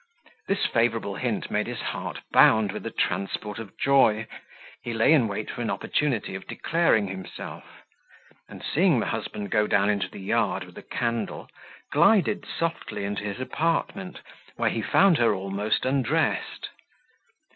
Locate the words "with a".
2.71-2.89, 10.63-10.81